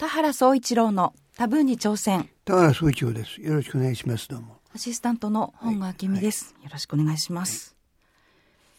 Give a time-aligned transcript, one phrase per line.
[0.00, 2.30] 田原総一郎の多分に挑戦。
[2.46, 3.38] 田原総一郎です。
[3.42, 4.30] よろしくお願いします。
[4.30, 4.56] どうも。
[4.74, 7.76] アシスタントの本賀明美です、はいはい、よろしくお願いします。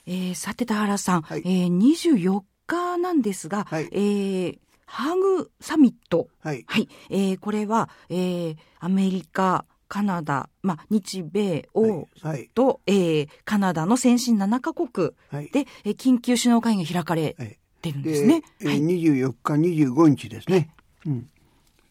[0.08, 4.58] はい、えー、さて田原さん、はい、えー、24日なんですが、はい、えー、
[4.88, 6.28] ハーグサミット。
[6.40, 6.66] はい。
[6.68, 6.90] はい。
[7.12, 12.50] えー、これは、えー、アメリカ、カナダ、まあ、日米欧と、はいはい、
[12.88, 17.36] えー、カナダの先進7カ国で、はい、え緊急首脳会議が開かれ
[17.84, 18.42] てるんですね。
[18.64, 19.54] はい、24日、
[19.84, 20.72] 25日ですね。
[21.06, 21.30] うん、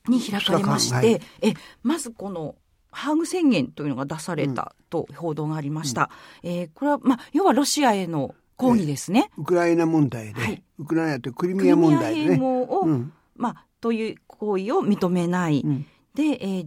[0.09, 2.55] に開かれまして、はい、えまずこの
[2.93, 6.11] ハーグ宣言というのが出されたと報道がありました。
[6.43, 9.31] うん、えー、これは、まあ、要はロシアへの抗議ですね。
[9.39, 15.63] ウクライナ問題で、はい、ウクライナとクリミア問題で、ね、クリミア併合を、うん、まあ、という行為を認めない。
[15.65, 16.67] うん、で、えー、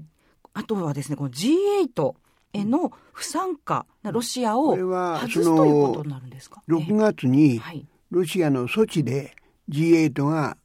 [0.53, 2.13] あとはですね、この G8
[2.53, 7.61] への不参加、ロシアを外すということになるんですか？6月に、
[8.09, 9.35] ロシアの措置で
[9.69, 10.57] G8 が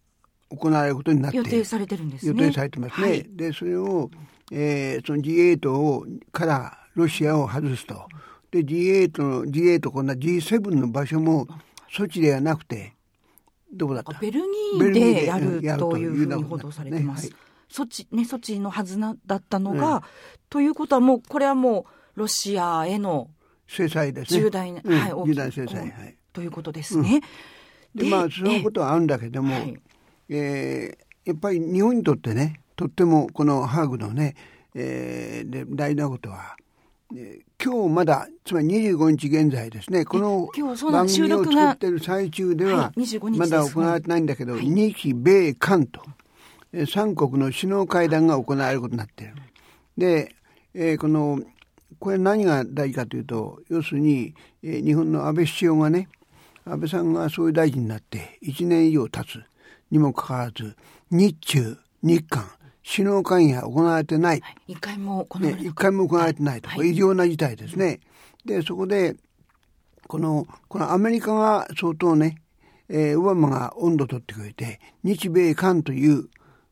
[0.50, 2.32] 行われることになって予定されてるんですね。
[2.32, 3.08] 予定されてますね。
[3.08, 4.10] はい、でそれを、
[4.50, 8.06] えー、その G8 をからロシアを外すと。
[8.50, 11.46] で G8 の G8 こんな G7 の場所も
[11.92, 12.94] 措置ではなくて
[13.72, 14.18] どこだった？
[14.18, 17.28] ベルギーでやるというふうに報道されてます。
[17.28, 20.02] ねはい、措置ね措置のはずなだったのが、うん、
[20.48, 21.86] ということはもうこれはも
[22.16, 23.28] うロシアへの
[23.66, 24.40] 制裁ですね。
[24.40, 27.20] 重大な、うん、はい、重大制裁、はい、ということですね。
[27.94, 29.78] うん、でまあそのことはあるんだけども、はい
[30.28, 34.34] えー、やっぱり日本にとってねとってもこのハーグのね、
[34.74, 36.56] えー、で大事なことは、
[37.16, 40.48] えー、今日まだつまり25日現在ですねこの
[40.92, 42.92] 番組を作ってる最中では
[43.36, 46.02] まだ行われてないんだけど、はい、日米韓と
[46.86, 49.34] 三国の首脳会談が行われることになっている。
[49.96, 50.34] で、
[50.74, 51.40] えー、この
[51.98, 56.08] これ何が大事かというと要するに、えー、日本の安倍首相がね
[56.64, 59.42] 安倍さんが総理大臣になって1年以上経つ
[59.90, 60.76] にもかかわらず、
[61.10, 62.50] 日中、日韓、
[62.84, 64.42] 首脳会議が行われてない。
[64.66, 65.70] 一、はい、回も行われてない。
[65.70, 66.68] 一、回も行われてないと。
[66.68, 68.00] はい、異常な事態ですね。
[68.44, 69.16] で、そこで、
[70.06, 72.40] この、このアメリカが相当ね、
[72.88, 76.28] えー、オバマが温度を取ってくれて、日米韓という、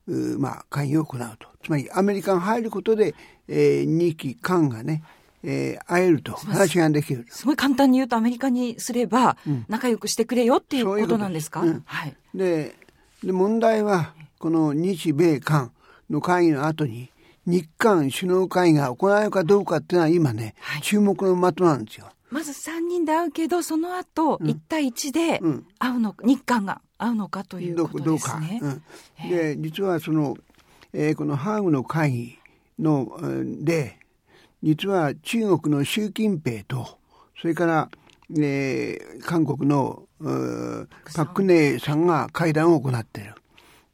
[0.07, 1.47] うまあ、会議を行うと。
[1.63, 3.13] つまり、アメリカが入ることで、
[3.47, 5.03] えー、日韓がね、
[5.43, 9.37] えー、会えると話ができるすごい簡単に言うとアメリカにすれば
[9.67, 12.75] 仲良くしてくれよっていうことなんですか、うん、はい、で
[13.23, 15.71] で問題はこの日米韓
[16.09, 17.09] の会議の後に
[17.45, 22.09] 日韓首脳会議が行われるかどうかっていうのは今ね、はい、注目の的なんですよ。
[22.29, 25.39] まず3人で会うけどその後、うん、1対1で
[25.79, 28.59] 会うの、うん、日韓が会うのかということですね。
[28.61, 28.77] どうか。
[29.23, 30.35] うん、で実はその、
[30.93, 32.39] えー、このハーグの会議
[32.79, 33.17] の
[33.63, 33.97] で
[34.61, 36.97] 実は中国の習近平と
[37.39, 37.89] それから
[38.35, 40.03] えー、韓国の
[41.15, 43.35] パク・クネさんが会談を行っている。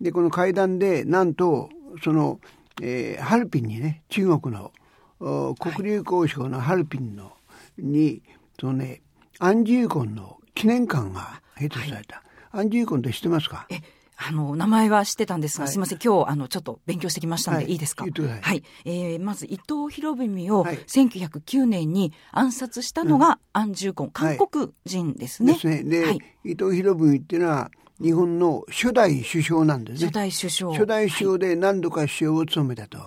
[0.02, 1.70] で、この会談で、なんと、
[2.04, 2.40] その、
[2.82, 4.72] えー、ハルピンにね、中国の
[5.56, 7.34] 国立交渉のハルピンの、
[7.78, 8.24] に、
[8.60, 9.02] そのね、
[9.40, 12.24] アンジーコンの記念館が閉鎖された。
[12.52, 13.68] はい、アンジーコンって知ってますか？
[13.70, 13.80] え、
[14.16, 18.06] あの、名前は知ってたんですが、はい、すみません、今日、あの、ちょっと勉強してきましたので、はい、いいですか？
[18.06, 18.64] はい。
[18.86, 25.54] えー、まず、伊藤博文を1909年に暗殺したのが安住婚、韓国人ですね。
[25.54, 25.84] ですね。
[25.84, 30.08] で、伊藤博文っていうのは、日本の初代首相なんですね。
[30.08, 30.72] 初代首相。
[30.74, 32.98] 初代首相で何度か首相を務めたと。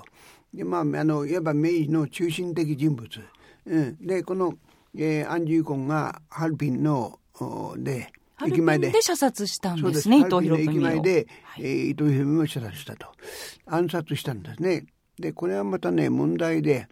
[0.54, 3.08] で、まあ、あの、いわば明治の中心的人物。
[3.66, 3.96] うん。
[4.06, 4.54] で、この、
[4.96, 7.18] えー、安住婚がハルピンの、
[7.76, 8.10] で、
[8.44, 8.90] 駅前で。
[8.90, 13.06] で射殺したんですね、伊藤博文駅前で、はい、えー、伊藤博文を射殺したと。
[13.66, 14.86] 暗殺したんですね。
[15.18, 16.88] で、これはまたね、問題で、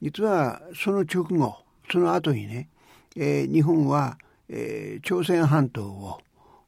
[0.00, 1.56] 実はその直後、
[1.90, 2.68] その後にね、
[3.16, 6.20] えー、日本は、えー、朝鮮半島を、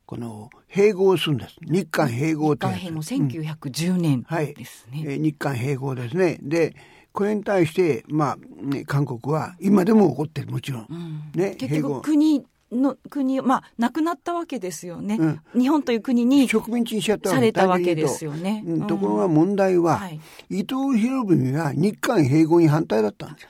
[0.05, 1.57] この併合するんです。
[1.63, 2.77] 日韓併合ってやつ。
[2.77, 6.39] 日韓併合1910年ですね、うん、はい、えー、日韓併合ですね。
[6.43, 6.75] で、
[7.13, 10.87] これに対して、まあ、ね、韓国は今でも怒ってる、もちろん。
[10.91, 15.17] うん、ね、結局国の国、まあ、なくなったわけですよね。
[15.21, 18.65] うん、日本という国に植民地にしちゃったされたわけですよね。
[18.67, 20.21] うん、ところが問題は、はい、
[20.51, 23.49] 伊藤博文は日韓併合に反対だったんですよ。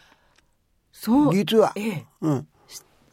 [0.92, 1.34] そう。
[1.34, 1.72] 実は。
[1.76, 2.48] ええ、うん。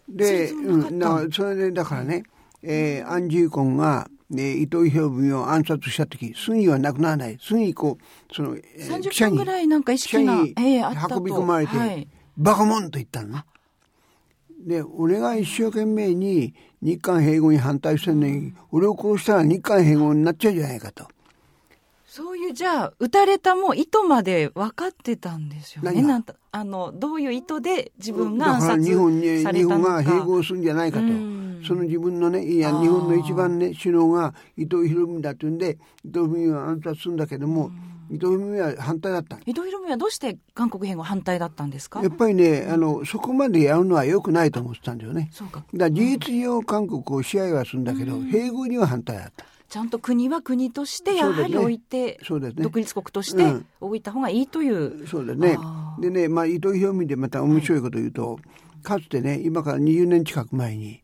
[0.09, 2.23] で、うん、だそれでだからね、
[2.63, 12.07] えー、アンジーコンが、ね、伊藤博文を暗殺した時すぐにはなくならないすぐにこうその、えー、30分ぐらいなんか意識が、えー、運び込まれて、はい、
[12.37, 13.43] バカモンと言ったのね。
[14.59, 21.07] で、俺が一生懸命に日韓併合に反対してるのに、俺を殺したら日韓併合になっちゃうじゃないかと。
[22.05, 26.01] そういうじゃあ撃たれたも意図まで分かってたんですよね。
[26.01, 31.05] なんあのどういう意図で自分が暗殺日本に日本が併合するんじゃないかと、
[31.65, 37.69] その自分のねいや日本の一番ね首脳が伊藤博文だって言うんで伊藤博文は暗殺するんだけども。
[38.09, 42.01] 伊藤博文は反対だった伊藤博文はどうして韓国併合反対だったんですか？
[42.01, 45.29] やっぱりねあのそこまでやるのはよくないと思ってたんだよね。
[45.31, 45.63] そうか。
[45.73, 49.45] だ事実上韓国を支配はするんだけど、併合には反対だった。
[49.69, 55.07] ちゃんと国は国としてやはり置いて、そうですね、独立国として置いた方がいいという。
[55.07, 55.59] そうですね。
[55.99, 61.03] でね、まあ、伊藤博文でまた面白いことを言うと、はい、かつてね、今から20年近く前に、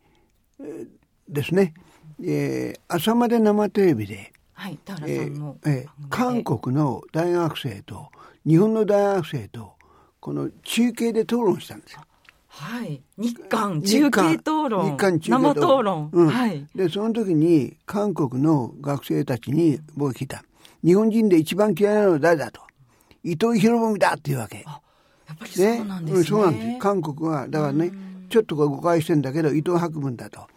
[0.59, 0.87] えー、
[1.29, 1.75] ですね、
[2.23, 8.09] えー、朝まで生テレビで、はい、田原さんの、えー、えー、韓国の大学生と
[8.47, 9.73] 日本の大学生と
[10.19, 12.01] この中継で討論したんですよ。
[12.47, 13.01] はい。
[13.17, 14.91] 日韓中継討論。
[14.91, 16.09] 日韓中継生討論。
[16.11, 16.65] うん、はい。
[16.73, 20.43] で、その時に韓国の学生たちに僕聞いた。
[20.83, 22.61] 日本人で一番嫌いなのは誰だと。
[23.23, 24.63] 伊藤博文だっていうわけ。
[24.65, 24.81] あ、
[25.27, 26.23] やっぱりそうなんですね。
[26.23, 26.79] そうなんです。
[26.79, 27.91] 韓国は、だからね、
[28.29, 30.47] ちょっと誤解してんだけど、伊藤博文だと。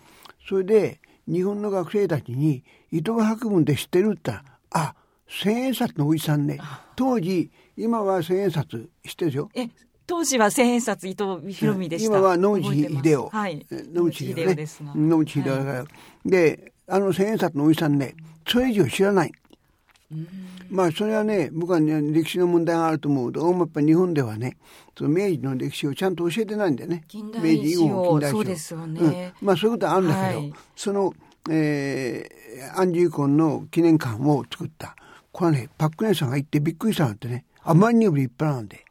[0.49, 4.95] それで、日本の学生たちに、伊藤博文って知ってるって言ったら、あ、
[5.29, 6.59] 千円札のおじさんね。
[6.97, 9.51] 当時、今は千円札知ってるでしょ？
[9.55, 9.69] え、
[10.07, 12.19] 当時は千円札伊藤博美でした。
[12.19, 13.29] 今は野口秀夫。
[13.29, 13.67] はい。
[13.71, 14.93] 野口秀夫、ね、ですが。
[14.95, 18.15] 野口秀夫が、はい、で、あの千円札のおじさんね、
[18.47, 19.33] それ以上知らない。
[20.71, 23.31] まあそれはね僕はね歴史の問題があると思う。
[23.31, 24.57] とやっぱ日本ではね
[24.97, 27.05] その明治の歴史をちゃんと教えてないんだよね。
[27.13, 31.13] 明治以後近代史そうですよね、うん、まあそういうことはあるんだけど、はい、その、
[31.49, 34.97] えー、安住婚の記念館を作った
[35.33, 38.85] これはねパックネさんが行ってびっくりしたなんてねあまりにも立派なんで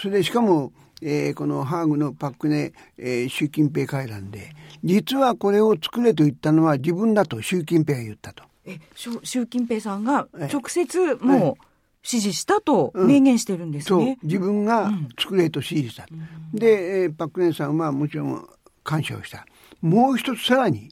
[0.00, 0.72] それでしかも、
[1.02, 4.50] えー、このハーグのパックネ、えー、習近平会談で
[4.84, 8.44] 実はこれを作れと言ったのは自分だと習近平が言ったと。
[8.64, 11.64] え習近平さんが直接もう
[12.04, 14.18] 指示したと明言してるんですね。
[14.22, 16.06] うん、自分が作れと指示した。
[16.10, 18.48] うん、で、えー、パク・クネさんはもちろん
[18.84, 19.46] 感謝をした。
[19.80, 20.90] もう一つさらに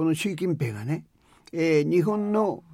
[0.00, 1.04] この習近平がね、
[1.52, 2.64] えー、日本の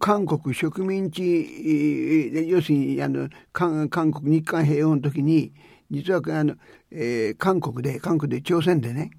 [0.00, 5.52] 韓国植民地、要するにあの韓国日韓併合の時に
[5.92, 6.56] 実はあの、
[6.90, 9.12] えー、韓国で韓国で朝鮮でね、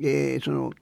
[0.00, 0.72] えー、その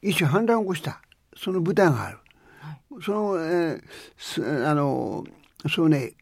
[0.00, 1.02] 一種反乱を起こした
[1.36, 2.18] その部隊がある、
[2.60, 5.24] はい、その、えー、あの
[5.68, 6.12] そうね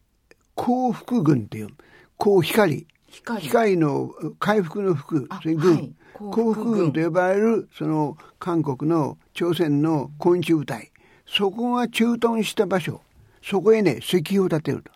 [0.54, 1.69] 幸福軍っていう
[2.16, 2.87] 幸光。
[3.10, 3.76] 光。
[3.76, 5.28] の回復の服。
[5.43, 10.90] それ軍、はい、幸福軍と呼ばれるその韓国の朝鮮の昆虫部隊。
[11.26, 13.00] そこが駐屯した場所。
[13.43, 14.93] そこへね石碑を建てると。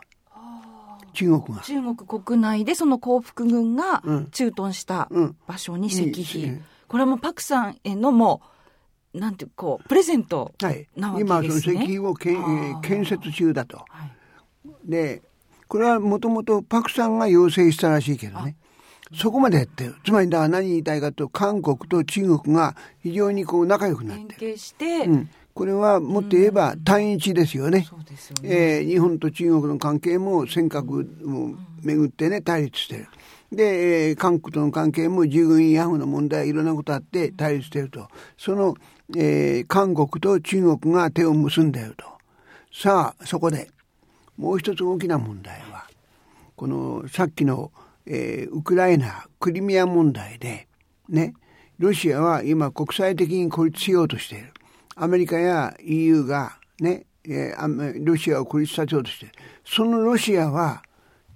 [1.12, 1.62] 中国が。
[1.62, 4.02] 中国国内でその幸福軍が
[4.32, 5.08] 駐屯した
[5.46, 6.50] 場所に石碑、うん。
[6.50, 8.42] うん、これはもうパクさんへのも
[9.14, 14.12] うなんてこうプレゼントなわけですね、はい、今その石碑をけん建設中だと、はい、
[14.84, 15.22] で
[15.68, 18.56] これはもともとパクさんが要請したらしいけどね
[19.14, 19.94] そこまでやってる。
[20.04, 24.28] つまりだから何言いたいかと、韓国と中国が非常にこう仲良くなってる。
[24.28, 27.86] 連携して、うん、これはもっと言えば単一ですよね。
[28.42, 33.08] うえ日本と中国の関係も尖閣をめぐってね対立してる。
[33.52, 38.08] で、えー、韓国との関係も従軍ヤフの問題いろんなことあって対立してると。
[38.36, 38.74] その、
[39.16, 42.04] えー、韓国と中国が手を結んでいると。
[42.72, 43.70] さあそこで
[44.36, 45.86] もう一つ大きな問題は
[46.56, 47.70] このさっきの、
[48.06, 50.68] えー、ウクライナクリミア問題で
[51.08, 51.34] ね
[51.78, 54.52] ロシアは今国際的に孤立しようとしている。
[54.94, 59.30] アメリカや EU がね、えー、ロシアを孤立させようとして、
[59.64, 60.82] そのロシアは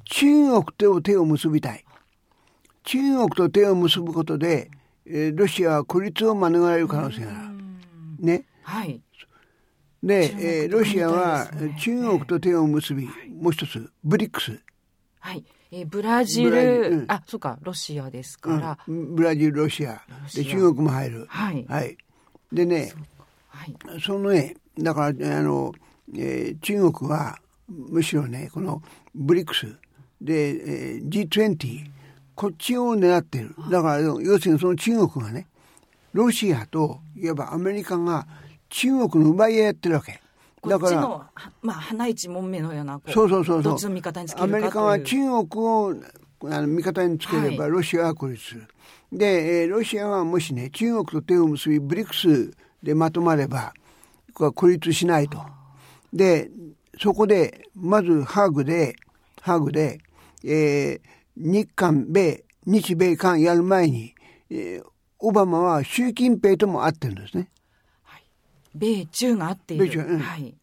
[0.04, 1.84] 中国と手を結びたい。
[2.84, 4.70] 中国と手を結ぶことで、
[5.04, 8.26] えー、ロシアは孤立を免れる可能性がある。
[8.26, 8.46] ね。
[8.62, 9.02] はい。
[10.02, 14.58] で、えー、ロシアは中国と手を結び、もう一つ、ブリックス。
[15.18, 15.44] はい。
[15.72, 18.78] えー、ブラジル、うん、あ、そうか、ロシアですから。
[18.88, 20.02] うん、ブラジル、ロシア。
[20.34, 21.26] で、中国も入る。
[21.28, 21.64] はい。
[21.68, 21.96] はい。
[22.52, 22.92] でね、
[23.48, 25.72] はい、そのねだからあの、
[26.16, 28.82] えー、中国はむしろねこの
[29.14, 29.66] ブリックス
[30.20, 31.86] で、えー、G20
[32.34, 35.46] こっちを狙ってるだから要するにその中国がね
[36.12, 38.26] ロシアといわばアメリカが
[38.68, 40.20] 中国の奪い合いやってるわけ。
[40.68, 41.00] だから、
[41.62, 43.90] まあ、花一門目のような、そうそうそうそう。
[43.90, 45.94] 味方につけるアメリカは中国を
[46.42, 48.60] あの味方につければ、ロシアは孤立する。
[48.60, 48.66] は
[49.12, 52.50] い、で、えー、ロシアはもしね、中国と手を結び、ブリックス
[52.82, 53.72] でまとまれば、
[54.34, 55.38] 孤立しないと。
[56.12, 56.50] で、
[56.98, 58.96] そこで、まずハーグで、
[59.40, 60.00] ハーグで、
[60.44, 61.00] えー、
[61.36, 64.14] 日韓米、日米韓やる前に、
[64.50, 64.86] えー、
[65.18, 67.48] オバマは習近平とも会ってるんですね。
[68.74, 69.84] はい、米中が会っている。
[69.86, 70.54] 米中、うん、はい。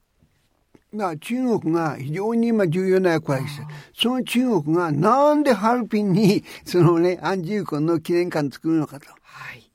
[0.95, 3.61] が中国が非常に今重要な役割です。
[3.93, 9.07] その中国がなんでハルピンにそのね、 安住婚の記念館作るのかと。
[9.21, 9.69] はい。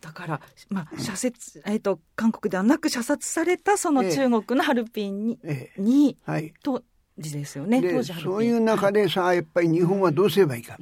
[0.00, 6.82] だから、まあ、射殺、えっ、ー、と、韓国ではなく射殺されたその中国のハルピンに、ええに、はい、と、
[7.18, 10.78] 時ですよね、当時そういう中でさ、やっぱり日本はどうすればいいか。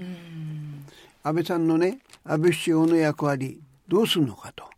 [1.22, 4.68] 安倍さんのね、安倍首相の役割、どうするのかと。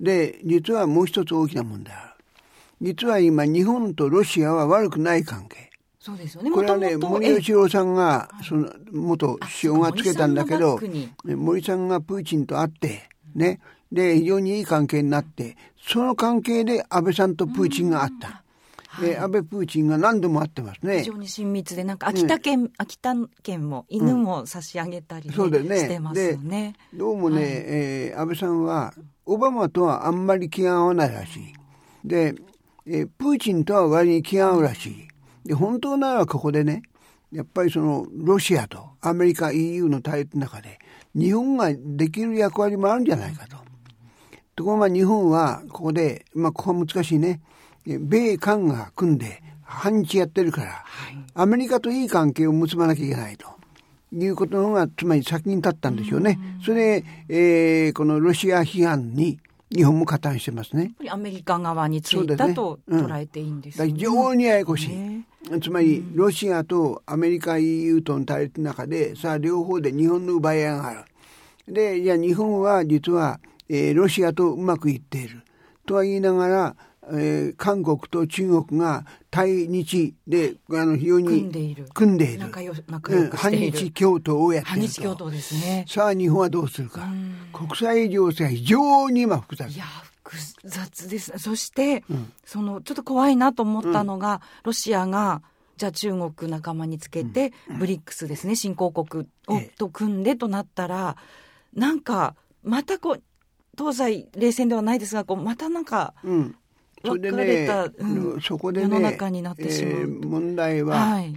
[0.00, 2.24] で、実はもう一つ大きな問題ある。
[2.80, 5.70] 実は今、日本とロシアは悪くない関係。
[6.00, 6.50] そうですよね。
[6.50, 10.80] これはね、森喜朗さんが、その、元首相がつけたんだけど、
[11.24, 13.60] 森さんがプーチンと会って、ね、
[13.92, 18.41] で、非常にいい関係になって、その関係で安倍さんとプーチンがあった。
[18.92, 20.98] はい、安倍プーチンが何度も会ってますね。
[20.98, 26.74] 非常に親密で、なんか秋田県、うん、秋田県も犬も差し上げたり、ね、そうだよね、してますよね。
[26.92, 28.92] どうもね、はい、えー、安倍さんは、
[29.24, 31.54] オバマとはあんまり気が合わないらしい。
[32.04, 32.34] で、
[32.86, 35.08] えー、プーチンとは割に気が合うらしい。
[35.46, 36.82] で、本当ならここでね、
[37.32, 40.78] やっぱりそのロシアとアメリカ EU の対立の中で
[41.14, 43.56] 日本ができる役割もあるんじゃないかと。
[44.54, 47.40] ところが日本はここで、まあここは難しいね。
[47.86, 50.84] 米韓が組んで反日やってるから、
[51.34, 53.46] アメリカといい関係を結ばなきゃいけないと。
[54.14, 56.38] いうことの方が、つまり先に立ったんでしょうね。
[56.62, 59.38] それで、えー、このロシア批判に
[59.74, 60.92] 日本も加担してますね。
[61.08, 65.60] アメリカ側についたと捉えていいんですね、非常にややこしい。
[65.60, 71.04] つまり、ロシアとアメリカ EU との対立の中で、さあ両方で日本の奪い合いがある。
[71.72, 75.42] で、いや、日本は実は、えー、ロシアとうまくいっている。
[75.86, 76.76] とは言いながら、
[77.10, 81.88] えー、韓国と中国が対日であの非常に組んでいる。
[81.92, 84.80] 組んでい反日共闘をやっている。
[84.80, 85.84] 反日共闘ですね。
[85.88, 87.08] さあ日本はどうするか。
[87.52, 89.68] 国際情勢は非常に今複雑。
[89.68, 89.84] いや
[90.22, 91.32] 複雑です。
[91.38, 95.42] そして、うん、そのちょっと怖いなと思ったのが、うん、ロシアが
[95.76, 98.54] じゃあ中国仲間につけて、うん、ブリックスですね。
[98.54, 101.16] 新興国を、と組んでとなったら
[101.74, 103.22] なんかまたこう
[103.76, 106.56] 東西冷戦ではないですがこうまたなんか、うん、
[107.04, 107.68] それでね、
[107.98, 111.34] うん、そこでね、世の中になってしまう、えー、問題は、はい、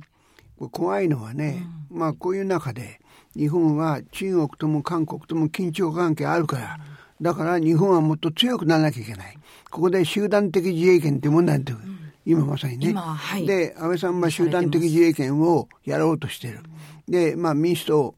[0.71, 2.99] 怖いのはね、うん、まあこういう中で
[3.35, 6.79] 日本は中国とも韓国とも緊張関係あるから、
[7.19, 9.37] うん、だから日本はもっと強くならなきゃいけない。
[9.69, 11.95] ここで集団的自衛権って問題になってくる。
[12.25, 12.93] 今まさにね。
[12.93, 16.59] はい、で、安倍さんは集団的自衛権をやろうとしてる。
[17.07, 18.15] で、まあ民主党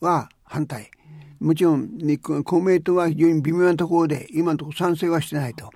[0.00, 0.90] は反対。
[1.38, 1.88] もちろん、
[2.44, 5.70] 公明党は非常に微妙なところで、今のところ賛成はしてないと。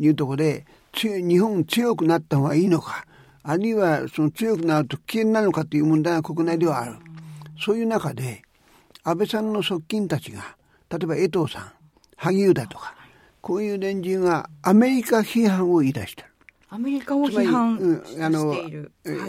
[0.00, 3.04] いうところで、日本強くなった方がいいのか、
[3.42, 6.96] あるいはその強くなると危険なのかという問題が国内ではある。
[7.62, 8.42] そういう中で、
[9.04, 10.56] 安倍さんの側近たちが、
[10.90, 11.72] 例えば江藤さん、
[12.16, 12.94] 萩生田とか、
[13.40, 16.28] こういう連中がアメリカ批判を言い出してる。
[16.70, 18.04] アメリカを批判している。
[18.16, 18.56] うん、あの、は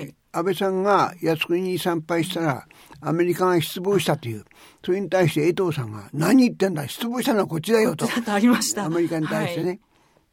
[0.02, 2.68] い、安倍さんが靖国に参拝したら、
[3.02, 4.46] アメリカが失望したという。
[4.86, 8.08] それに対して江藤さんが、何言ってんだ失望したのはこっちだよと。
[8.28, 8.86] ありました。
[8.86, 9.68] アメリカに対してね。
[9.70, 9.80] はい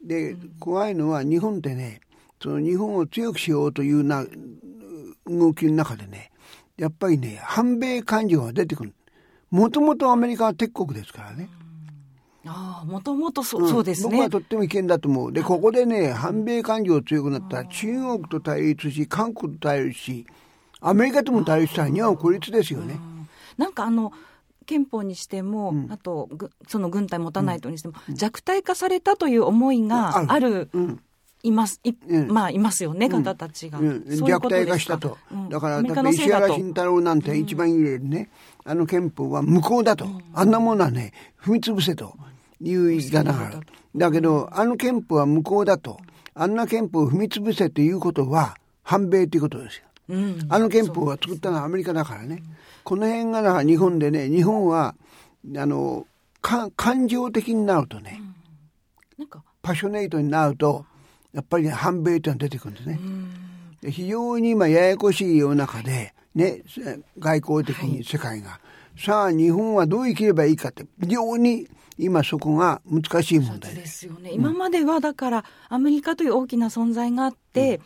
[0.03, 2.01] で、怖いのは日本ってね、
[2.43, 4.25] その日本を強くしようというな
[5.27, 6.31] 動きの中でね、
[6.77, 8.95] やっぱりね、反米感情が出てくる。
[9.51, 11.49] もともとアメリカは敵国ですからね。
[12.47, 14.11] ああ、もともとそう,、そうですね。
[14.11, 15.33] 僕はとっても危険だと思う。
[15.33, 20.27] で、ここでね、反米感情が強くなったら、中国と対立し、韓国と対立し、
[20.81, 22.99] アメリカとも対立したら日本は孤立ですよね。
[23.57, 24.13] なんかあの、
[24.69, 26.29] 憲法にしても、うん、あと
[26.69, 30.69] その軍隊持たないとにしても、うん、弱体化されたという思いがある、
[31.43, 31.95] います、い、
[32.29, 33.81] まあ、いますよね、方たちが。
[34.07, 35.17] 弱体化したと。
[35.49, 38.31] だから、例えば石原慎太郎なんて一番言えるね、
[38.65, 40.07] あの憲法は無効だと。
[40.35, 42.15] あんなものはね、踏み潰せと。
[42.61, 43.61] いう言い方がある。
[43.97, 45.99] だけど、あの憲法は無効だと。
[46.35, 49.88] あんな憲法を踏み潰せということは、反米ということですよ。
[50.49, 52.43] あの憲法は作ったのはアメリカだからね。
[52.83, 54.95] この辺が日本でね、日本は、
[55.57, 56.07] あの、
[56.41, 58.35] か感情的になるとね、うん、
[59.19, 59.43] なんか。
[59.61, 60.87] パッショネイトになると、
[61.35, 62.99] やっぱり、ね、反米というのが出てくるんですね。
[63.91, 66.63] 非常に今ややこしい世の中で、ね、
[67.19, 68.61] 外交的に世界が、は
[68.97, 73.75] い、さあ日本はどう生きればいいかって、非常に今そこが難しい問題。
[73.75, 74.31] ですよね。
[74.33, 77.81] 今まではだからアメリカという大きな存在があって、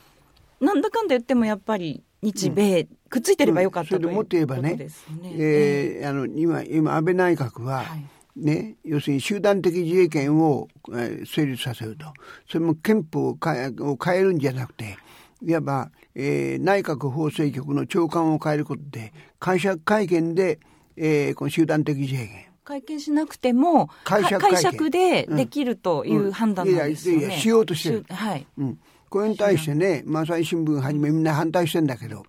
[0.60, 4.88] うん、なんだかんだ言ってもやっぱり日米、くっついてればよかった、うん、それでもっと言えばね、ね。
[5.24, 8.04] えー、あの今、今、安倍内閣は、はい。
[8.36, 12.06] ね、要するに集団的自衛権を、えー、成立させると。
[12.48, 14.96] それも憲法を変えを変えるんじゃなくて、
[15.44, 20.60] いわば、えー、内閣法制局の長官を変えることで、会社会見で、
[20.96, 22.51] えー、この集団的自衛権。
[22.64, 27.20] 会見しなくても、解釈解釈でできるという判断なんですよね。
[27.20, 28.04] いやいやしようとしてる。
[28.08, 28.46] はい。
[28.58, 28.78] うん。
[29.08, 32.24] これに対してね、まあ、朝日新聞はじめみんな反対してんだけど、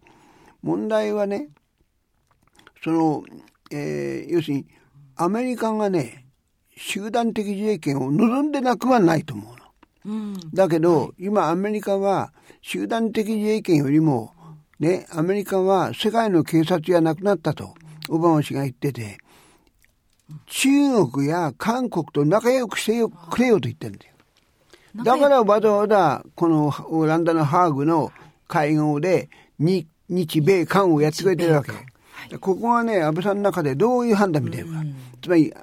[0.61, 1.49] 問題はね、
[2.83, 3.23] その、
[3.71, 4.65] えー、要するに、
[5.15, 6.25] アメリカがね、
[6.75, 9.63] 集団的自衛権を望んでなくはないと思うの。
[10.05, 14.33] うん、だけど、はい、今アメリカは集団的自衛権よりも、
[14.79, 17.73] ね、アメリカは世界の警察じゃなくなったと、
[18.09, 19.17] オバマ氏が言ってて、
[20.47, 24.13] 中国や韓国と仲良くしてくれよと言ってるんだよ。
[25.03, 28.11] だからわざわざこのオランダのハーグの
[28.47, 31.71] 会合で日米韓をやってくれてるわけ。
[32.39, 34.83] ここはね、安倍さんの中でどういう判断見てるか。
[35.21, 35.53] つまり、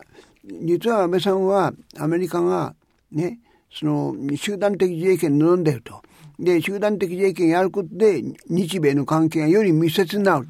[0.45, 2.75] 実は安倍さんはアメリカが
[3.12, 3.38] ね、
[3.73, 6.02] その集団的自衛権を望んでると。
[6.38, 10.49] で、集団的自衛権やることで日米の関係がより密接になる。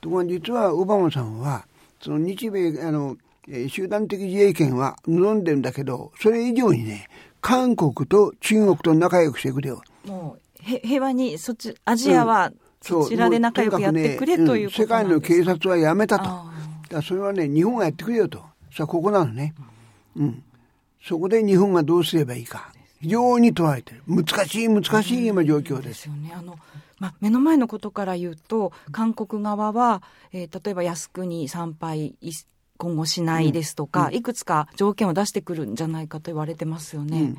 [0.00, 1.66] ところが実はオバマさんは、
[2.00, 3.16] その日米、あの、
[3.68, 7.08] 集団的自衛権は望んでるんだけど、それ以上にね、
[7.40, 9.82] 韓国と中国と仲良くしてくれよ。
[10.06, 16.24] もう平和にそっちアジアはそちらで仲良くやってくれ、という世界の警察はやめたと。
[16.90, 18.38] だそれはね日本がやってくれよと。
[18.70, 19.54] さあここなのね。
[20.16, 20.42] うん。
[21.02, 22.72] そこで日本がどうすればいいか。
[23.00, 24.02] 非常に問われてる。
[24.06, 25.86] 難しい難しい今状況です。
[25.88, 26.32] ですよね。
[26.36, 26.58] あの
[26.98, 30.02] まあ、目の前のことから言うと韓国側は、
[30.32, 32.16] えー、例えば靖国参拝
[32.78, 37.34] 今後しないですとか、うん、いくつか条件を出してくるんじゃないかと言われてますよね。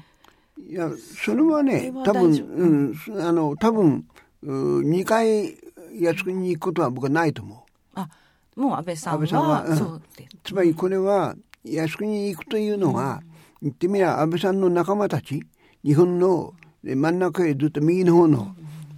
[0.58, 0.90] うん、いや
[1.26, 4.06] それはね多分、うん、あの多分
[4.44, 5.58] 2回
[6.00, 7.60] 靖国に行くことは僕はないと思う。
[7.96, 8.10] あ
[8.56, 10.02] もう安倍さんはさんは、うん、
[10.44, 13.22] つまりこれは靖国に行くというのは、
[13.62, 15.42] 言ってみれば安倍さんの仲間たち
[15.84, 16.54] 日本の
[16.84, 18.56] 真ん中へずっと右の方の、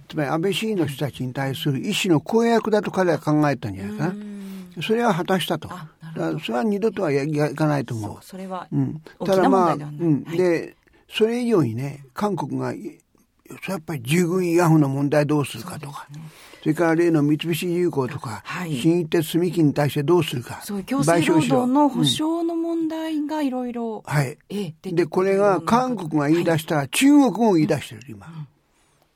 [0.08, 4.14] つまり安倍氏の人たちに対する意思の公約だと彼は考えたんじゃないかな。
[4.82, 5.68] それは果たしたと。
[6.14, 8.18] それは二度とはいかないと思う。
[8.22, 10.76] それは、うん、ただまあ、うん、で、
[11.08, 12.72] それ以上にね、韓国が、
[13.68, 16.06] やっぱり従軍慰安婦の問題どうするかとか、
[16.62, 20.60] それから例の三菱重工とか、はい、新一鉄住金に対してどうするか。
[20.62, 24.02] そういう労働の保障の問題がいろいろ。
[24.06, 24.38] はい。
[24.82, 28.26] で、これが韓国が言い出したら、中国も言い出してる、今。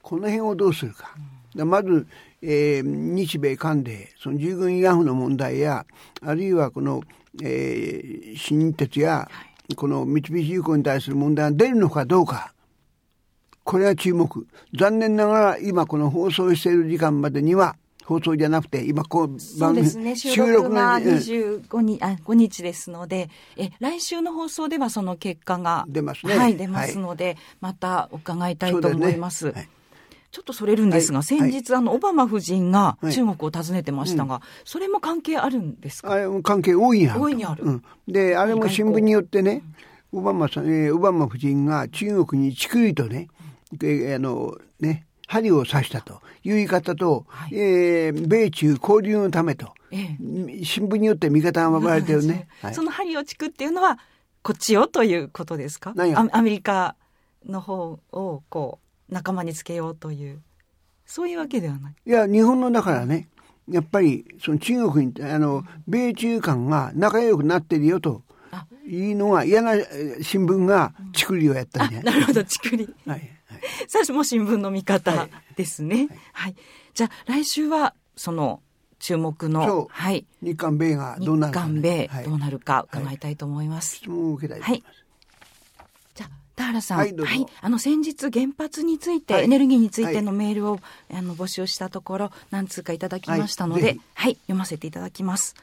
[0.02, 1.14] この辺をどうするか。
[1.54, 2.06] まず、
[2.42, 5.86] えー、日米韓でその従軍慰安婦の問題や
[6.22, 7.02] あるいはこの、
[7.42, 9.28] えー、新鉄や
[9.74, 12.52] この三菱重工に対する問題が出るのかどうか。
[13.64, 14.46] これは注目。
[14.78, 17.74] 残念ながら今この放送している時間までには
[18.06, 25.84] 放送じゃなくて、今こう、そうですね、収録が25日、あ、5日ですので、え、来週の放送ではその結果が。
[25.88, 26.38] 出ますね。
[26.38, 29.52] はい、出ますので、はい、また伺いたいと思います。
[30.36, 36.12] はいちょっとそれるんですが、はい、先日、あの、オバマ夫人が中国を訪ねてましたが、はい、それも関係あるんですか？
[36.12, 37.20] あれも関係大いにある。
[37.22, 37.64] 大いにある。
[37.64, 39.62] うん、で、あれも新聞によってね、
[40.12, 43.28] オバマさん、えー、オバマ夫人が中国にちくりとね、
[43.72, 52.46] えー、あの、ね、針を刺したという言い方と、はい、えー、米中交流のためと、ええ、新聞によって見方が分かれてるね。
[52.60, 53.98] はい、その針をちくっていうのは、
[54.42, 55.94] こっちよということですか？
[55.96, 56.94] アメリカ
[57.48, 60.42] の方をこう仲間につけようという
[61.04, 61.94] そういうわけではない。
[62.04, 63.28] いや日本のだからね
[63.68, 68.22] やっぱりその中国にあの米中間が仲良くなってるよと
[68.86, 69.74] いいのが嫌な
[70.22, 72.12] 新聞がチクリをやったんじゃな。
[72.12, 73.30] い、なるほどチクリ、はいはい、
[73.88, 76.56] さあも新聞の見方ですね、はい、はい、
[76.94, 78.62] じゃあ来週はその
[78.98, 85.05] 注目の、はい、日韓米がどうなるか、ね、日韓米どうなるか伺いたいと思います、質問を受けたいと思います、田
[86.66, 90.80] 原さん、はい、はい、あの先日原発について、はい、エネルギーについてのメールを、
[91.12, 95.54] あの募集したところ何通かいただきましたので、はい、読ませていただきます。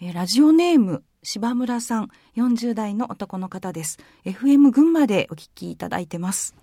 [0.00, 3.98] えー、ラジオネーム柴村さん、40代の男の方です。
[4.26, 6.54] FM 群馬でお聞きいただいてます。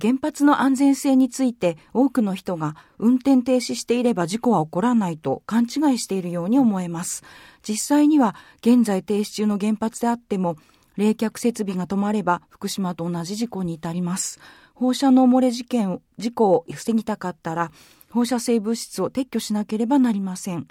[0.00, 7.22] 原発の安全性について多くの人が運転停止していれば事故は起こらないと勘違いしているように思えます。
[7.62, 10.56] 実際には現在停止中の原発であっても
[10.96, 14.40] 冷却設備が止まれば福島と同じ事故に至ります。
[14.74, 17.70] 放射能漏れ事件、事故を防ぎたかったら
[18.10, 20.66] 放射性物質を撤去しなければなりません。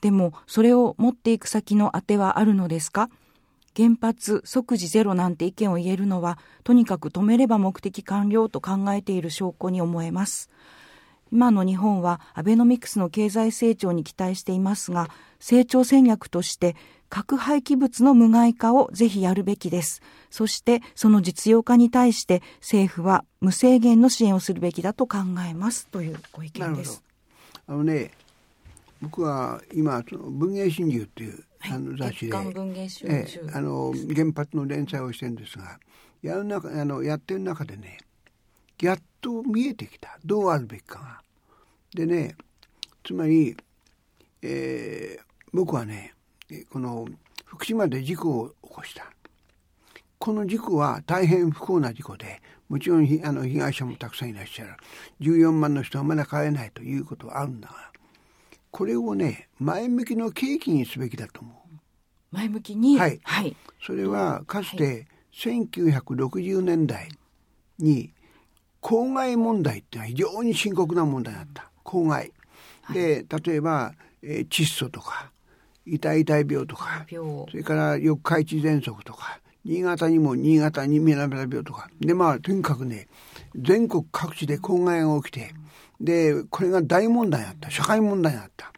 [0.00, 3.10] でもそれを持っていく先の当てはあるのですか？
[3.76, 10.50] 原発即時ゼロなんて意見を言えるのはとにかく止めれば目的完了と考えている証拠に思えます。
[11.32, 16.76] 今の日本はアベノミクスの経済成長に期待していますが成長戦略として
[17.08, 20.02] 核廃棄物の無害化をぜひやるべきです。
[20.30, 27.02] そしてその実用化に対して政府は無制限の支援をするべきだと考えますというご意見です。
[27.66, 28.10] あのね、
[29.00, 35.78] 僕は今その文藝春秋っていう、はい、あの雑誌で、文芸春秋、あの原発の連載をしてるんですが、
[36.22, 37.98] やる中あのやってる中でね、
[38.80, 40.18] やっと見えてきた。
[40.24, 41.20] どうあるべきかが。
[41.94, 42.36] でね
[43.04, 43.56] つまり、
[44.42, 46.14] えー、僕はね
[46.70, 47.06] この
[47.44, 49.10] 福島で事故を起こした。
[50.18, 54.70] この事故は大変不幸な事故でもちろんあの被害者もたくさんいらっしゃる。
[55.20, 57.74] 14万の人はまだ帰れないということはあるんだが
[58.70, 61.54] これをね前向きの契機にすべきだと思う。
[62.30, 67.08] 前向きに、はい、はい、それはかつて1960年代
[67.78, 68.12] に
[68.88, 71.68] 公害問題っていうのは非常に深刻な問題だった。
[71.82, 72.32] 公害
[72.94, 75.30] で例えば、えー、窒素とか
[75.84, 81.90] 痛い痛い病とかそれから四日市喘息とか新潟にも新潟に南病とか。
[82.00, 83.08] でまあとにかくね
[83.54, 85.52] 全国各地で公害が起きて
[86.00, 87.70] でこれが大問題だった。
[87.70, 88.72] 社会問題だった。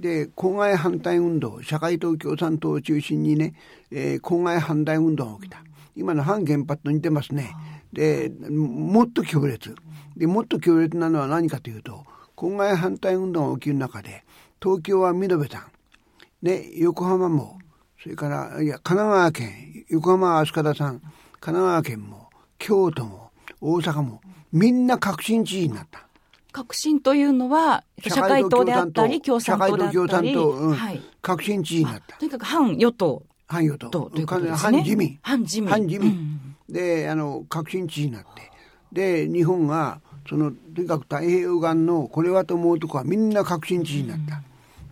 [0.00, 3.54] で公害反対運動社会党共産党を中心にね、
[3.92, 5.62] えー、公害反対運動が起きた。
[5.96, 7.54] 今の反原発と似てますね
[7.94, 9.74] でもっと強烈
[10.16, 12.04] でもっと強烈なのは何かというと
[12.34, 14.24] 公害反対運動が起きる中で
[14.62, 17.58] 東京は見延さん、ね、横浜も
[18.02, 22.28] それからいや神奈川県横浜は飛鳥田さん神奈川県も
[22.58, 23.30] 京都も
[23.60, 24.20] 大阪も
[24.52, 26.06] みんな革新知事になった。
[26.52, 32.16] 革新というのは社会党であったり共産党であったり、うんはい、革新知事になった。
[32.16, 33.24] とにかく反与党。
[33.48, 33.90] 反与党。
[33.90, 34.56] ということですね。
[34.56, 35.18] 反自民。
[35.22, 35.70] 反自民。
[35.70, 36.08] 反自民。
[36.08, 38.50] うん、で、あの、革新知事になって。
[38.92, 44.42] で、日本が、その、とにかく太平洋岸のこれはと思うとこはみんな革新知事になった。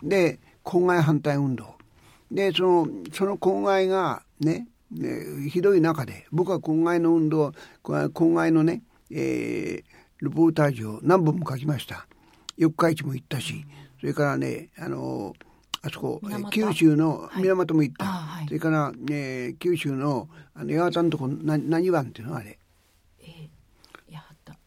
[0.01, 1.75] で、公害反対運動。
[2.31, 12.07] で、その、その公害がね、ねひどい中で、僕は公害の運動、公害のね、えー、ルポータージュを何本も書きました。
[12.55, 13.65] 四日市も行ったし、
[13.99, 15.33] それからね、あの
[15.85, 22.37] あそこ九州の源も行った、はい、それから、えー、九州のあの八幡のとこな何湾っていうの？
[22.37, 22.57] あれ。
[23.19, 24.57] えー、八幡。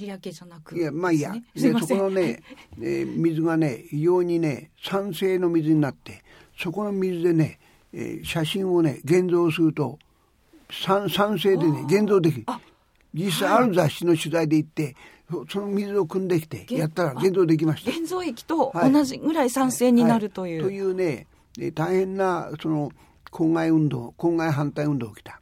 [0.00, 2.42] 有明じゃなく、いやまあいいや、ね、そこのね、
[2.80, 6.22] え ー、水がね非常にね酸性の水になって
[6.58, 7.58] そこの水でね、
[7.92, 9.98] えー、写真をね現像すると
[10.70, 12.46] 酸酸性でね現像できる。
[13.12, 14.96] 実際ある雑誌の取材で行って、
[15.50, 17.90] その水を汲んできてやったら現像できました。
[17.90, 20.64] 現像液と同じぐらい酸性になるという。
[20.64, 21.26] はいはい、というね、
[21.74, 22.92] 大変なその
[23.30, 25.40] 公害運動、公害反対運動が起きた。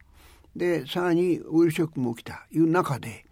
[0.55, 3.25] で、さらにオイルショックも起きたいう中で、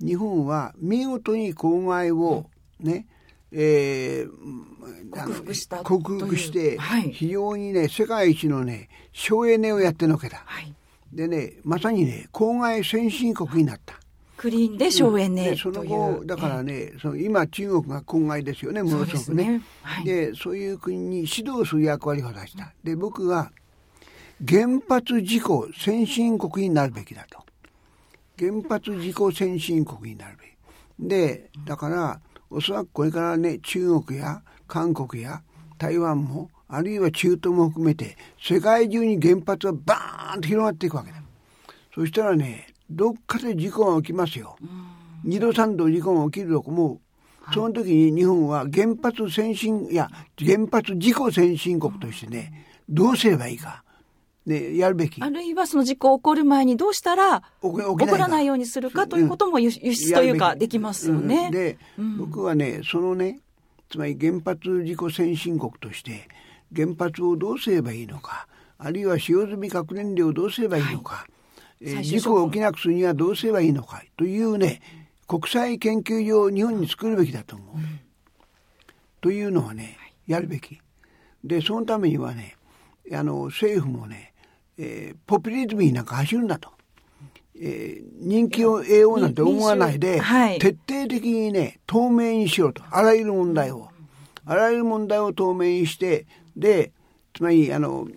[0.00, 2.46] 日本は見事に公害を
[2.80, 3.06] ね、
[3.50, 10.42] うん、えー、克服した克服して、はい、非常にね、世界一のね、省エネをやってのけた。
[10.44, 10.74] はい
[11.14, 13.94] でねまさにね公害先進国になった。
[14.44, 19.44] クリーンで省エネ、うん、その後だからね、その今中国が公害ですよねものすごくね。
[19.44, 22.74] で、ねはい、そういう国に指導する役割を果たした。
[22.84, 23.50] で僕は
[24.46, 27.38] 原発事故先進国になるべきだと。
[28.38, 31.08] 原発事故先進国になるべき。
[31.08, 35.40] でだからおそらくこれからね中国や韓国や
[35.78, 41.22] 台湾もあるいは中東も含めて世界中に原発がバーンと広がっていくわけだ。
[41.94, 44.56] そしたらねどっかで事故が起きますよ。
[45.24, 47.00] 二度三度事故が起きると思う。
[47.52, 53.82] その時に日本は原発先進いや原発事故先進国としてねどうすればいいか。
[54.46, 55.22] ね、やるべき。
[55.22, 61.46] あるいはその事故起こる前にどうしたら起こらないようにするかということも輸出というかできますよね。
[61.46, 63.40] うん、で、うん、僕はねそのね
[63.88, 66.28] つまり原発事故先進国として
[66.74, 71.33] 原発をどうすればいいのかあるいは使用済み核燃料をどうすればいいのか、はい、えー、
[71.80, 74.80] 事故を起きなくするにはどうすればいいのかというね
[75.26, 77.76] 国際研究所を日本に作るべきだと思う。
[77.76, 78.00] うん、
[79.20, 80.78] というのはねやるべき。
[81.42, 82.56] でそのためにはね
[83.12, 84.32] あの政府もね、
[84.78, 86.70] えー、ポピュリズムになんか走るんだと。
[87.56, 93.90] えー、人気を得ようなんて思わないで、はい、徹底的にね透明にしようとあらゆる問題を
[94.44, 96.90] あらゆる問題を透明にしてで
[97.32, 98.08] つまりあの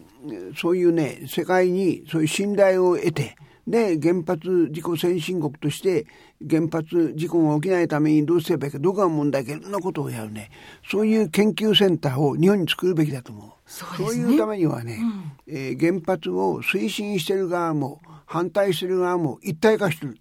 [0.59, 3.35] そういうね世界にそういう信頼を得て
[3.67, 6.07] で原発事故先進国として
[6.49, 10.49] 原発事故が起きないためにどうすればいいかどこが問題かいろんなことをやるね。
[10.89, 13.51] そういう研究センターを日本に作るべきだと思う。
[13.65, 14.99] そう、ね,、いうためにはね、
[15.47, 20.17] うん、えー、原発を推進してる側も反対してる側も一体化してる。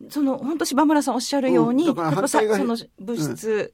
[0.00, 3.72] うん、その本当柴村さんおっしゃるように、うん、だからその物質、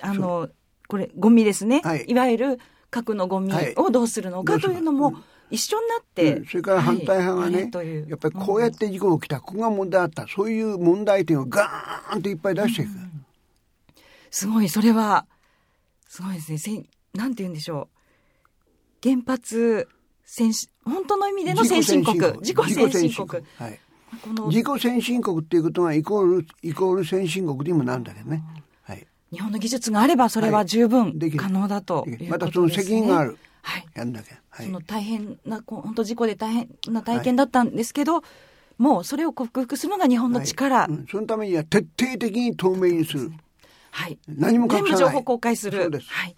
[0.00, 0.48] あの
[0.88, 2.58] これゴミですね、はい、いわゆる
[2.90, 5.14] 核のゴミをどうするのかというのも、
[5.50, 12.88] 一緒になって、うん、それから反対派がね、はい、やっぱりこうやって事故が起きた、ここが問題あった、そういう問題点をガーンといっぱい出していく。
[12.88, 13.24] うん、
[14.30, 15.26] すごい、それは、
[16.08, 16.58] すごいですね。
[16.58, 16.70] せ
[17.14, 17.88] なんて言うんでしょ
[19.02, 19.08] う。
[19.08, 19.88] 原発
[20.24, 20.52] 先
[20.84, 23.44] 本当の意味での先進国、自己先進国。
[23.56, 23.80] はい、
[24.48, 28.42] 自己先進国っていうことがイコール、イコール先進国にもなるんだけどね。
[28.82, 29.06] はい。
[29.32, 33.38] 日本の技術があれば、それは十分可能だと、ねはい、またその責任がある。
[33.62, 33.86] はい。
[33.94, 34.34] やんだけ。
[34.48, 38.22] はい、その大変な、本当事故で大変な体験だったんですけど、はい、
[38.78, 43.32] もうそれを克服するのが日本の力、はいうん、そのためには徹底的に透明にする。
[43.90, 44.18] はい。
[44.28, 45.82] 何も全部情報公開する。
[45.82, 46.08] そうです。
[46.08, 46.36] はい。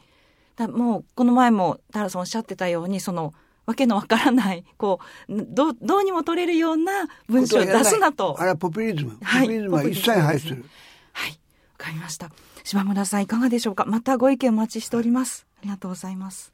[0.56, 8.35] だもう、この前も田原さんおっしゃってたように、その、わけのわからない、こう、どどうにも取れるような文章を出すなと。
[8.37, 9.12] あれはポピュリズム。
[9.12, 10.64] ポピュリズムは一切排する。
[11.12, 11.30] はい。
[11.30, 11.37] わ
[11.78, 12.30] かりました。
[12.64, 13.85] 島村さんいかがでしょうか？
[13.85, 15.46] またご意見お待ちしております。
[15.61, 16.52] ありがとうございます。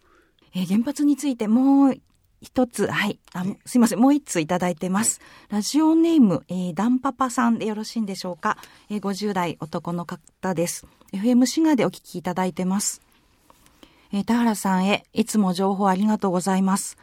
[0.55, 2.01] えー、原発についてもう
[2.41, 3.19] 一つ、はい。
[3.35, 3.99] あ、すいません。
[3.99, 5.21] もう一ついただいてます。
[5.49, 8.59] はい、ラジオネーム、えー、ダンパパさんでよろしいんでしょうか。
[8.91, 10.87] えー、50代男の方です。
[11.13, 13.03] FM シガでお聞きいただいてます。
[14.13, 16.97] えー、田原さんへ、いつも情報ありがとうございます。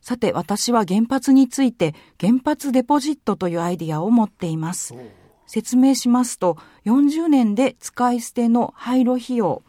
[0.00, 4.94] さて、私は原発について、原発デポジットというアイディアを持っています。
[5.46, 6.56] 説明しますと、
[6.86, 9.62] 40年で使い捨ての廃炉費用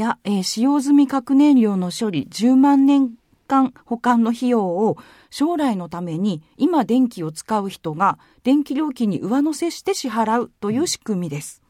[0.00, 3.12] や、えー、使用済み核燃料の処理10万年
[3.46, 4.96] 間保管の費用を
[5.30, 11.62] 将来のために今電気を使う人が電気料金に上乗せして支払うという仕組みです。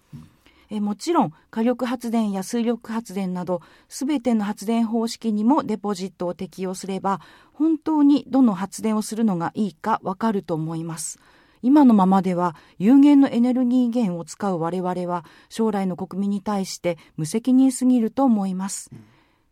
[0.70, 7.20] えもちろん火力発電や水力発電などすべての発電方式にもデポジットを適用すれば
[7.52, 11.18] 本当にどの発電をするのがいいかわかると思います。
[11.62, 18.90] 今のままでは有限のエネルギー源を使う我々は将来の国民に対して無責任すぎると思います。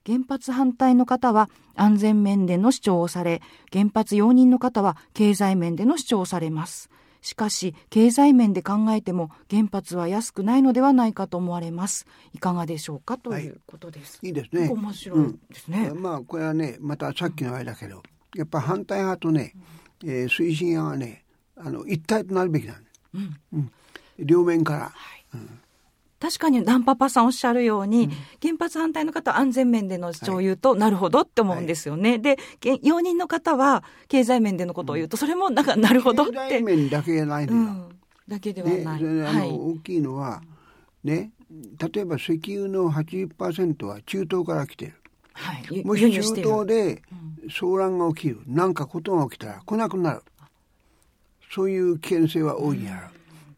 [0.07, 3.43] 原発反対の方は安全面での主張をされ、
[3.73, 6.89] 原発容認の方は経済面での主張をされます。
[7.21, 12.07] しかし、経済面で考えても原発は安くないのではないかと思われます。
[12.33, 14.19] いかがでしょうかということです。
[14.23, 14.71] はい、いいですね。
[14.71, 15.91] 面白いですね。
[15.93, 18.03] うん、まあ、これはね、またさっきのあれだけど、
[18.35, 19.53] やっぱ反対派とね、
[20.05, 21.25] えー、推進派はね、
[21.59, 22.77] あの一体となるべきなん、
[23.15, 23.37] うん。
[23.55, 23.73] うん、
[24.19, 24.81] 両面から。
[24.81, 25.25] はい。
[25.35, 25.61] うん。
[26.21, 28.11] 確かにダンパパさんおっしゃるように、うん、
[28.43, 32.11] 原発反対の方は安全面での主張を言うと、はい、なるほどって思うんですよね。
[32.11, 32.39] はい、で、
[32.83, 36.33] 容認の方は経済面でのことを言うと、それもなんかなるほどって。
[36.33, 37.59] 経済面だけじゃないのよ。
[37.59, 37.89] うん、
[38.27, 39.05] だけではない。
[39.05, 40.43] あの、大きいのは、
[41.05, 44.95] ね、例えば石油の80%は中東から来てる。
[45.35, 47.03] はい、もし中東で
[47.49, 50.23] 騒乱が起きる、何かことが起きたら来なくなる。
[51.51, 53.01] そういう危険性は大いにある。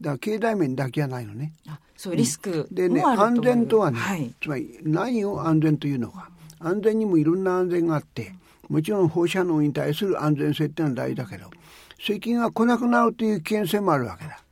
[0.00, 1.52] だから経済面だけじゃないのね。
[1.96, 8.32] そうリスクでね安全とはね、はい、つまり何を安全というのか安全にもいろんな安全があって
[8.70, 11.50] もちろん放射能に対する安全性っていうのは大事だけど
[11.98, 14.42] 石油が来なくなるという危険性もあるわけだ。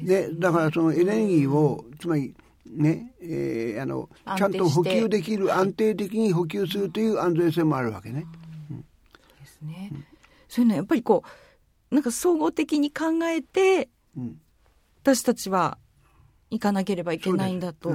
[0.00, 2.34] で、ね、だからそのエネルギーを、つまり
[2.66, 8.26] ね、えー、あのちゃんと補給できる安定的に補給するという安全性もあるわけね。
[8.70, 8.86] うん、で
[9.46, 9.90] すね。
[9.92, 10.04] うん、
[10.48, 11.28] そういうのはやっぱりこう
[11.92, 14.40] なんか総合的に考えて、うん、
[15.02, 15.78] 私たちは
[16.50, 17.94] 行かなければいけないんだと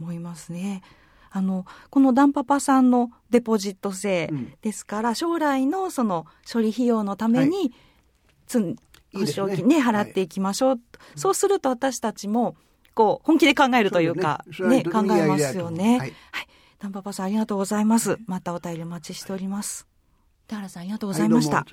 [0.00, 0.82] 思いますね。
[1.30, 4.32] あのこのダンパパさんのデポジット制
[4.62, 7.72] ですから、うん、将来のその処理費用のために、
[8.46, 8.76] つん
[9.12, 10.78] 保証金ね、ね、払っていきましょう、はい、
[11.14, 12.56] そうすると私たちも
[12.94, 15.90] こう本気で考えるというかね、ね、考えますよね。
[15.90, 16.12] はい、はい、
[16.78, 18.18] ダンパパさんありがとうございます。
[18.26, 19.86] またお便りお待ちしております。
[20.46, 21.66] 田原さんありがとうございました。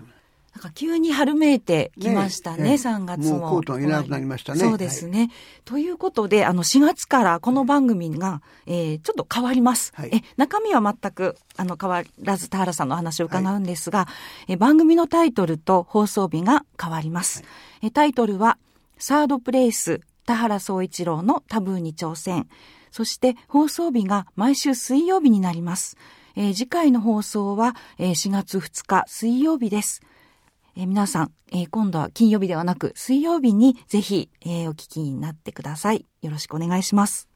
[0.54, 3.40] はいなんか急に春めいてきましたね、ね3月も。
[3.40, 4.60] もうコートいなくなりましたね。
[4.60, 5.20] そうですね。
[5.20, 5.30] はい、
[5.66, 9.94] ということで、あの、4月からこの番組が、えー、ちょっと変わります。
[9.96, 14.10] はい、え、中身は全く、あの、変わらず、田原さんのお話を伺うんですが、は
[14.48, 17.44] い、え番組のタイトルと放送日が変わります。
[17.82, 18.60] えタイトルは、
[19.00, 22.48] サードプレイス、田原総一郎のタブーに挑戦。
[22.92, 25.98] そして放送日が毎週水曜日になります。
[26.36, 30.02] えー、次回の放送は、えー、4月2日水曜日です。
[30.76, 36.06] え、皆さん、え、今度は金曜日ではなく水曜日にぜひ、え、お聞きになってください。
[36.22, 37.30] よろしくお願いします。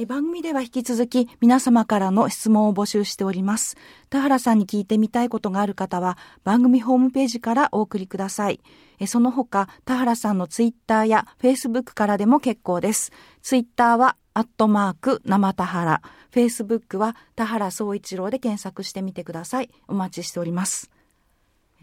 [0.00, 3.76] え番組では引き続き皆様からの質問を募集しております。
[4.10, 8.60] 田原さんに聞いてみたいことがある方は番組ホームページからお送りください。
[9.00, 13.10] えその他、田原さんのツイッターやフェイスブックからでも結構です。
[13.42, 16.00] ツイッターはアットマーク生田原。
[16.30, 19.70] フェイスブックは田原総一郎で検索してみてください。
[19.88, 20.92] お待ちしております。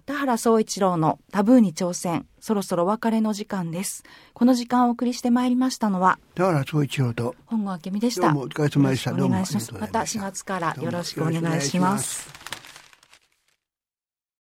[0.05, 2.27] 田原総一郎のタブーに挑戦。
[2.39, 4.03] そろそろお別れの時間です。
[4.35, 8.27] この時間をお送りしてまいりましたのは、田原総一郎と本郷明美でした。
[8.27, 9.13] どうもお疲れ様でした。
[9.79, 12.44] また4月からよろしくお願いします。